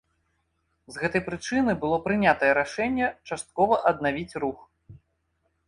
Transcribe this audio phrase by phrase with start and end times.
[0.95, 4.59] З гэтай прычыны было прынятае рашэнне часткова аднавіць рух.